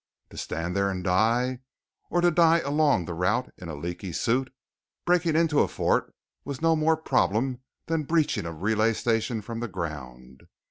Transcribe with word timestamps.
To 0.31 0.37
stand 0.37 0.75
there 0.75 0.89
and 0.89 1.03
die? 1.03 1.59
Or 2.09 2.21
to 2.21 2.31
die 2.31 2.61
along 2.61 3.05
the 3.05 3.13
route 3.13 3.51
in 3.59 3.69
a 3.69 3.75
leaky 3.75 4.11
suit? 4.13 4.51
Breaking 5.05 5.35
into 5.35 5.59
a 5.59 5.67
fort 5.67 6.11
was 6.43 6.59
no 6.59 6.75
more 6.75 6.97
problem 6.97 7.61
than 7.85 8.05
breaching 8.05 8.47
a 8.47 8.51
relay 8.51 8.93
station 8.93 9.43
from 9.43 9.59
the 9.59 9.67
ground. 9.67 10.47